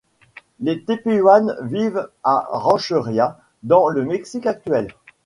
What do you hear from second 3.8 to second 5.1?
le Mexique actuel.